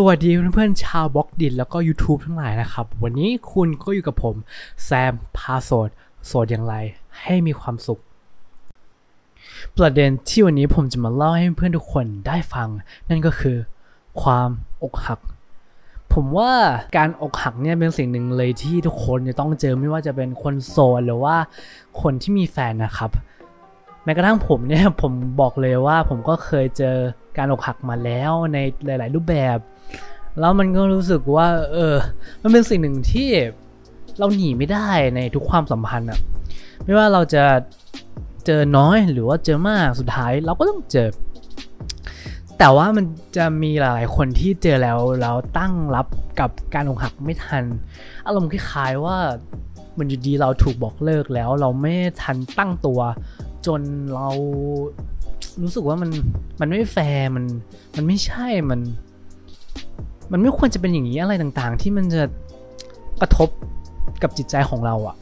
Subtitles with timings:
[0.00, 4.34] สวัสดีเพื่อนๆชาวบล็อกดินแล้วก็ YouTube ทั้งหลายนะครับ วันนี้คุณก็อยู่กับผม
[4.84, 5.88] แซมพาโสด
[6.26, 6.74] โสดอย่างไร
[7.22, 8.00] ให้มีความสุข
[9.76, 12.68] ประเด็นที่วันนี้ผมจะมาเล่าให้เพื่อนทุกคนได้ฟัง
[13.08, 13.56] นั่นก็คือ
[14.22, 14.48] ความ
[14.82, 15.20] อกหัก
[16.12, 16.52] ผมว่า
[16.96, 21.36] การอกหักเนี่ยเป็นสิ่งหนึ่งเลยที่ทุกคนจะต้องเจอไม่ว่าจะเป็นคนโสดหรือว่า
[22.00, 23.10] คนที่มีแฟนนะครับ
[24.08, 26.96] ม้กระทั่งผมเนี่ยผมบอกเลยว่าผมก็เคยเจอ
[27.38, 29.58] การอกหักมาแล้วในหลาย ๆ รูปแบบ
[30.40, 31.94] แล้วมันก็รู้สึกว่า เออ
[32.42, 33.28] มันเป็นสิ่งหนึ่งที่
[34.18, 36.20] เราหนีไม่ได้ในทุกความสัมพันธ์อะ
[36.84, 37.44] ไม่ว่าเราจะ
[38.46, 41.08] เจอน้อยหรือว่าเจอมากสุดท้ายเราก็ต้องเจอ
[42.58, 43.04] แต่ว่ามัน
[43.36, 46.06] จะมีหลาย ๆ คนที่เจอแล้วแล้วตั้งรับ
[46.40, 47.64] กับการอกหักไม่ทัน
[48.26, 49.16] อารมณ์คล้ายๆว่า
[49.98, 53.00] มันอยู่ดีเราถูกบอกเลิกแล้วเราไม่ทันตั้งตัว
[53.68, 53.80] จน
[54.14, 54.28] เรา
[55.62, 56.10] รู้สึกว่ามัน
[56.60, 57.44] มันไม่แฟร์มัน
[57.96, 58.80] มันไม่ใช่มัน
[60.32, 62.22] มันไม่ควรจะเป็นอย่างนี้อะไรต่างๆ ที่มันจะ
[63.20, 63.48] กระทบ
[64.22, 65.16] กับจิตใจของเราอะ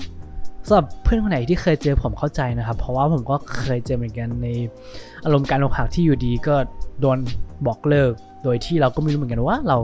[0.66, 4.48] สำหรับเพื่อนคนไหนที่เคยเจอผมเข้าใจนะครับ เพราะว่าผมก็เคยเจอเหมือนกันใน
[5.24, 6.54] อารมณ์การอกหักที่อยู่ดีก็
[7.00, 7.18] โดน
[7.66, 8.12] บอกเลิก
[8.44, 9.78] โดยที่เราก็ไม่รู้เหมือนกันว่าเรา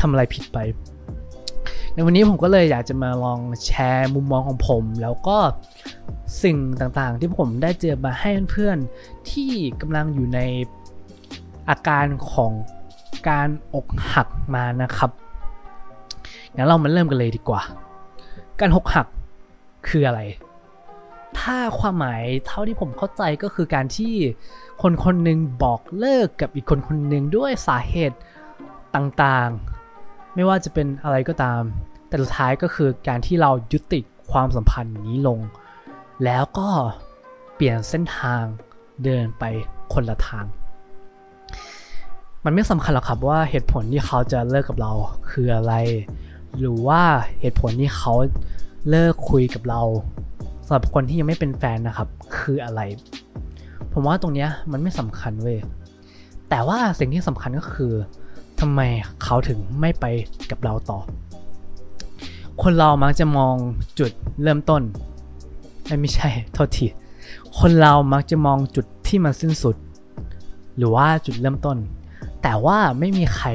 [0.00, 0.58] ทำอะไรผิดไป
[1.96, 5.38] ในวันนี้ผมก็เลยอยากจะมาลองแชร์มุมมองของผม แล้วก็
[6.42, 10.40] สิ่งต่างๆ ที่ผมได้เจอมาให้เพื่อนๆที่กำลังอยู่ใน
[11.68, 12.52] อาการของ
[13.28, 15.10] การอกหักมานะครับ
[16.54, 17.62] งั้นเรามาเริ่มกันเลยดีกว่า
[18.60, 19.06] การอกหัก
[19.88, 20.20] คืออะไร
[21.38, 24.14] ถ้าความหมายเท่าที่ผมเข้าใจก็คือการที่
[24.82, 28.18] คนคนหนึ่งบอกเลิกกับอีกคนคนหนึ่งด้วยสาเหตุ
[28.94, 29.75] ต่างๆ
[30.36, 31.62] ไม่ว่าจะเป็นอะไรก็ตาม
[32.08, 35.40] แต่สุดท้ายก็คือการที่เรายุติความสัมพันธ์นี้ลง
[36.24, 36.68] แล้วก็
[37.54, 38.42] เปลี่ยนเส้นทาง
[39.04, 39.44] เดินไป
[39.92, 40.44] คนละทาง
[42.44, 44.92] มันไม่สำคัญหรอกครับว่าเหตุผลที่เขาจะเลิกกับเรา
[45.30, 45.74] คืออะไร
[46.58, 47.02] หรือว่า
[47.40, 48.14] เหตุผลที่เขา
[48.90, 49.82] เลิกคุยกับเรา
[50.66, 52.80] สำหรับคนที่ยังไม่เป็นแฟนนะครับ คืออะไร
[53.92, 55.58] ผมว่าตรงเนี้ยมันไม่สำคัญเว้ย
[56.50, 57.94] แต่ว่าสิ่งที่สำคัญก็คือ
[58.60, 58.80] ทำไม
[59.22, 60.04] เขาถึงไม่ไป
[60.50, 60.98] กับเราต่อ
[62.62, 63.54] คนเรามักจะมอง
[63.98, 64.12] จุด
[64.42, 64.82] เริ่มต้น
[66.00, 66.86] ไม่ใช่โทษที
[67.58, 69.76] คนเรามักจะมองจุดที่มันสิ้นสุด
[70.76, 71.76] หรือว่าจุดเริ่มต้น
[72.42, 73.48] แต่ว่าไม่มีใคร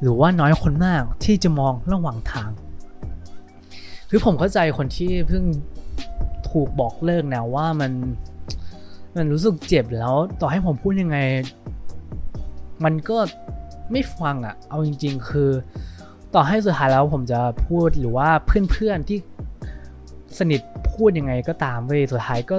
[0.00, 2.50] หรือว่าน้อยคนมากที่จะมองระหว่างทาง
[4.10, 5.44] คือผมเข้าใจคนที่เพิ่ง
[6.50, 7.92] ถูกบอกเลิกนะว่ามัน
[9.16, 11.18] มันรู้สึกเจ็บแล้ว ต่อให้ผมพูดยังไง
[12.84, 13.16] มันก็
[13.92, 15.50] ไม่ฟังอะ่ะ เอาจริง ๆ คือ
[16.34, 19.18] ต่อให้สุดท้ายแล้วผมจะพูดหรือว่าเพื่อนๆที่
[20.38, 22.56] สนิทพูดยังไงก็ตามเว้ยสุดท้ายก็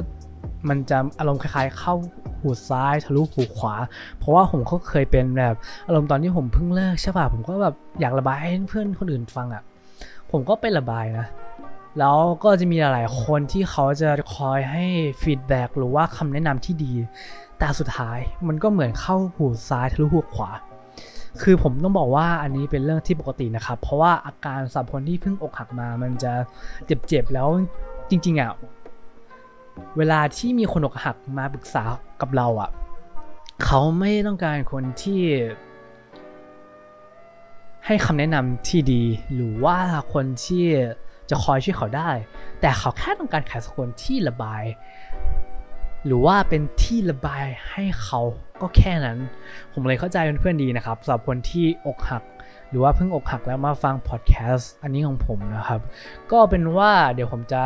[0.69, 1.93] มันจะอารมณ์คล้ายๆ เข้า
[2.39, 3.75] หูซ้ายทะลุหูขวา
[4.17, 5.55] เพราะว่าผมก็เคยเป็นแบบ
[5.87, 9.63] อารมณ์ตอนที่ผมเพิ่งเลิกใช่ป่ะผมก็แบบอยากระบายให้เพื่อนคนอื่นฟังอะ่ะ
[10.31, 11.27] ผมก็ไประบายนะ
[11.99, 14.85] แล้วก็จะมีหลายๆคนที่เขาจะคอยให้
[15.21, 16.93] ฟีดแบ็กหรือว่าคำแนะนำที่ดี
[17.59, 20.51] แต่สุดท้ายมันก็เหมือนเข้าหูซ้ายทะลุหูขวา
[21.41, 26.33] คือผมต้องบอกว่าอันนี้เป็นเรื่องที่ปกตินะครับ เพราะว่าอาการสำหรับคนที่เพิ่งอกหักมามันจะ
[26.85, 27.47] เจ็บๆแล้ว
[28.09, 28.51] จริงๆอะ
[29.97, 31.83] เวลาที่มีคนอกหักมาปรึกษา
[32.21, 32.69] กับเราอะ
[33.63, 35.21] เขาไม่ต้องการคนที่
[37.85, 39.03] ให้คำแนะนำที่ดี
[39.33, 39.77] หรือว่า
[40.13, 40.65] คนที่
[41.29, 42.09] จะคอยช่วยเขาได้
[42.61, 44.63] แต่เขาแค่ต้องการใครสักคนที่ระบาย
[46.05, 48.21] หรือว่าเป็นที่ระบายให้เขา
[48.61, 49.17] ก็แค่นั้น
[49.73, 52.23] ผมเลยเข้าใจเพื่อนๆดีนะครับสำหรับคนที่อกหัก
[52.69, 55.81] หรือว่าเพิ่งอกหักแล้วมาฟังพอดแคสต์อันนี้ของผมนะครับ
[56.31, 57.61] ก็เป็นว่าเดี๋ยวผมจะ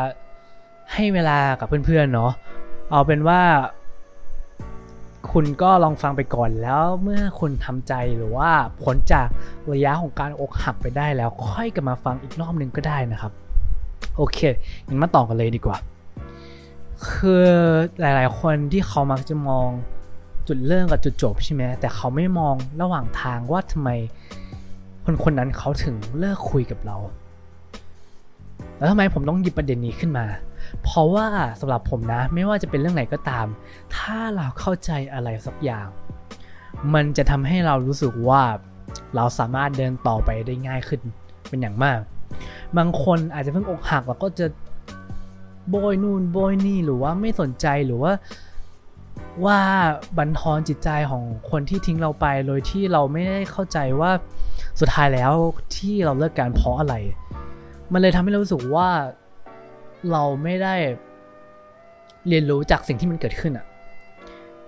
[0.94, 2.32] ให้เวลากับเพื่อนๆเนาะ
[2.92, 3.42] เอาเป็นว่า
[5.32, 8.52] คุณก็ลองฟังไปก่อนแล้วเมื่อคุณทำใจหรือว่า
[8.84, 9.28] ผลจาก
[9.74, 13.32] ระยะของการอกหักไปได้แล้ว ค่อยกลับมาฟังอีกรอบหนึ่งก็ได้นะครับ
[14.18, 14.40] โอเค
[14.88, 15.78] งั้นมาต่อกันเลยดีกว่า
[17.08, 17.46] คือ
[18.00, 19.70] หลาย ๆ คนที่เขามักจะมอง
[20.48, 23.90] จุดเริ่มกับจุดจบใช่ไหมแต่เขาไม่มองระหว่างทางว่าทำไม
[25.06, 26.98] คนคนนั้นเขาถึงเลิกคุยกับเรา
[28.78, 30.26] แล้วทำไมผมต้องหยิบประเด็นนี้ขึ้นมา
[30.84, 31.28] เพราะว่า
[31.60, 33.48] สำหรับผมนะ ไม่ว่าจะเป็นเรื่องไหนก็ตาม
[33.96, 35.88] ถ้าเราเข้าใจอะไรสักอย่าง
[36.94, 38.44] มันจะทำให้เรารู้สึกว่า
[39.16, 41.02] เราสามารถเดินต่อไปได้ง่ายขึ้น
[41.50, 42.00] เป็นอย่างมาก
[42.78, 44.48] บางคนอาจจะเพิ่งอกหักแล้วก็จะ
[45.70, 48.14] โบยนู่นโบยนี่หรือว่าไม่สนใจหรือว่า
[49.46, 49.60] ว่า
[50.18, 54.12] บันทอนจิตใจของคนที่ทิ้งเราไป โดยที่เราไม่ได้เข้าใจว่า
[54.80, 55.32] สุดท้ายแล้ว
[55.76, 56.96] ที่เราเลิกกันเพราะอะไร
[57.94, 58.90] มันเลยทำให้เรารู้สึกว่า
[60.12, 60.76] เราไม่ได้
[62.28, 63.66] เรียนรู้จากสิ่งที่มันเกิดขึ้นอะ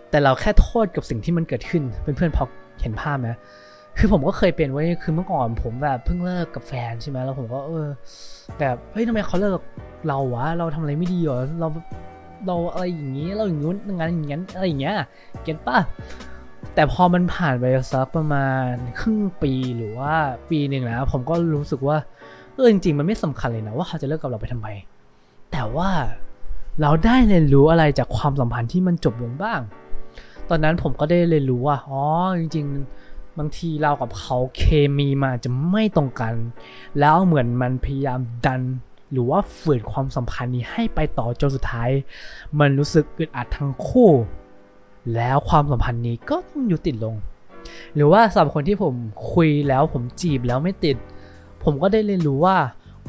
[0.10, 2.46] แต่เราแค่โทษกับสิ่งที่มันเกิดขึ้นเพื่อนๆพอ
[2.82, 3.30] เห็นภาพไหม
[3.98, 7.88] คือผมก็เคยเป็นไว้คือเมื่อก่อนผมแบบเพิ่งเลิกกับแฟนใช่ไหมแล้วผมก็เออ
[8.60, 9.64] แบบเฮ้ยทำไมเขาเลิกกับ
[10.08, 11.68] เราวะ เราทำอะไรไม่ดีเหรอเรา
[12.48, 14.96] เราอะไรอย่างนี้เราอย่างนู้นอย่างนั้นอย่างนั้นอะไรอย่างเงี้ย
[15.44, 15.78] เก็ตป่ะ
[16.76, 18.68] แต่พอมันผ่านไปสักประมาณ
[19.00, 20.14] ครึ่งปีหรือว่า
[20.50, 21.98] ปีหนึ่งนะผมก็รู้สึกว่า
[22.56, 24.68] เออจริงๆมันไม่สำคัญเลยนะว่าเขาจะเลิกกับเราไปทำไม
[25.52, 25.90] แต่ว่า
[26.82, 29.60] เราได้เรียนรู้อะไรจากความสัมพันธ์ที่มันจบลงบ้าง
[30.50, 32.04] ตอนนั้นผมก็ได้เรียนรู้ว่าอ๋อ
[32.40, 32.66] จริง
[32.96, 34.64] ๆ บางทีเรากับเขาเค
[34.98, 36.34] มีมาจะไม่ตรงกัน
[37.00, 38.62] แล้วเหมือนมันพยายามดัน
[39.12, 41.90] หรือว่าฝืนความสัมพันธ์นี้ให้ไปต่อจนสุดท้าย
[42.60, 44.10] มันรู้สึกอึดอัดทั้งคู่
[45.16, 47.16] แล้วความสัมพันธ์นี้ก็ต้องยุติลง
[47.96, 48.96] หรือว่าสำหรับคนที่ผม
[49.34, 50.98] คุยแล้วผมจีบแล้วไม่ติด
[51.64, 52.58] ผมก็ได้เรียนรู้ว่า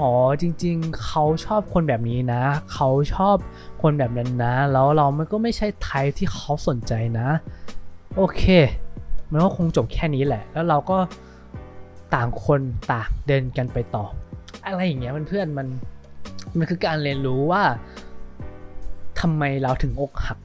[0.03, 2.43] อ๋อจริงๆ เขาชอบคนแบบนี้นะ
[2.73, 3.37] เขาชอบ
[3.83, 7.29] คนแบบนั้นนะ แล้วเรามันก็ไม่ใช่ไทยที่เขาสนใจนะ
[8.17, 8.43] โอเค
[9.33, 10.99] มันก็คงจบแค่นี้แหละ แล้วเราก็
[12.15, 12.61] ต่างคน
[12.93, 14.05] ต่างเดินกันไปต่อ
[14.67, 15.67] อะไรอย่างเงี้ยเพื่อนๆมัน
[16.59, 17.63] มันคือการเรียนรู้ว่า
[19.21, 20.39] ทำไมเราถึงอกหัก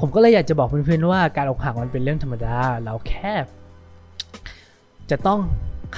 [0.00, 3.32] ผมก็เลยอยากจะบอกเพื่อนๆว่าการอกหักมันเป็นเรื่องธรรมดา เราแค่
[5.10, 5.40] จะต้อง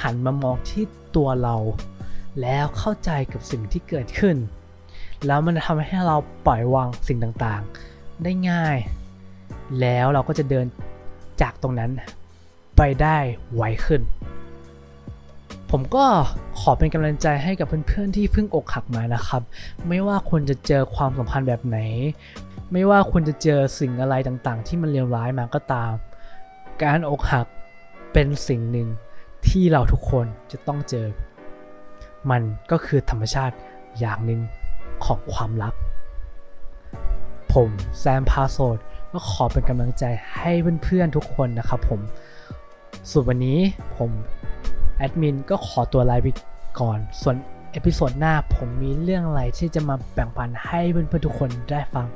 [0.01, 0.85] หันมามองที่
[1.17, 1.57] ตัวเรา
[2.41, 4.37] แล้วเข้าใจกับสิ่งที่เกิดขึ้น
[5.27, 8.77] แล้วมันทำให้เราปล่อยวางสิ่งต่างๆ ได้ง่าย
[9.81, 10.67] แล้วเราก็จะเดิน
[11.41, 11.91] จากตรงนั้น
[12.77, 13.17] ไปได้
[13.55, 14.03] ไวขึ้น
[15.71, 16.05] ผมก็
[16.61, 19.43] ขอเป็นกำลังใจให้กับเพื่อนๆที่เพิ่งอกหักมานะครับ
[19.89, 21.79] ไม่ว่าคุณจะเจอความสัมพันธ์แบบไหน
[22.73, 25.93] ไม่ว่าคุณจะเจอสิ่งอะไรต่างๆ ที่มันเลวร้ายมาก็ตาม
[26.83, 27.47] การอกหัก
[28.13, 28.89] เป็นสิ่งหนึ่ง
[29.49, 31.07] ที่เราทุกคนจะต้องเจอ
[32.31, 33.57] มันก็คือธรรมชาติ
[33.99, 34.41] อย่างหนึ่ง
[35.05, 35.75] ของความรัก
[37.53, 38.79] ผมแซมพาโซด
[39.15, 40.05] ก็ขอเป็นกำลังใจ
[40.37, 40.53] ให้
[40.83, 42.01] เพื่อนๆทุกคนนะครับผม
[43.11, 43.59] ส่วนวันนี้
[43.97, 44.11] ผม
[44.99, 46.27] แอดมินก็ขอตัวลาไป
[46.81, 47.37] ก่อน ส่วน
[47.73, 52.07] episode หน้าผมมีเรื่องอะไรที่จะมาแบ่งปันให้เพื่อนๆทุกคนได้ฟัง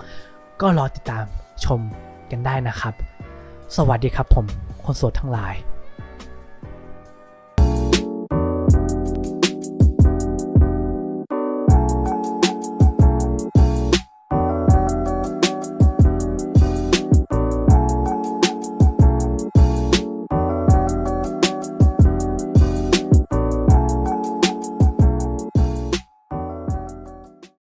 [0.61, 1.25] ก็รอติดตาม
[1.65, 1.81] ชม
[2.31, 2.95] กันได้นะครับ
[3.77, 4.47] สวัสดีครับผม
[4.85, 5.55] คนโสดทั้งหลาย